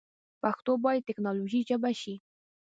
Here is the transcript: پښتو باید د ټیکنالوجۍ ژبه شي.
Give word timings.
پښتو 0.41 0.71
باید 0.85 1.01
د 1.03 1.05
ټیکنالوجۍ 1.07 1.61
ژبه 1.69 1.91
شي. 2.01 2.15